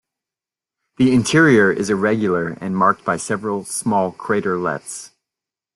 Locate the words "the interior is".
0.97-1.91